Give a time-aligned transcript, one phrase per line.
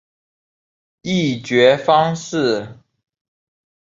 [1.03, 2.79] 议决方式